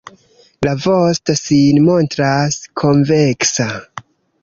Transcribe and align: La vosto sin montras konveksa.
La 0.67 0.71
vosto 0.85 1.35
sin 1.41 1.81
montras 1.91 2.59
konveksa. 2.85 3.73